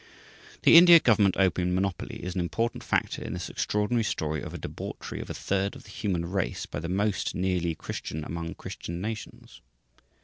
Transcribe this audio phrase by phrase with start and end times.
[0.63, 4.57] The India Government Opium Monopoly is an import factor in this extraordinary story of a
[4.57, 8.99] debauchery of a third of the human race by the most nearly Christian among Christian
[8.99, 9.61] nations.